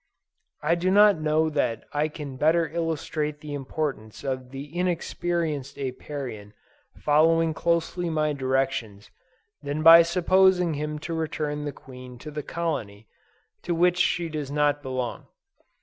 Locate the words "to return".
10.97-11.65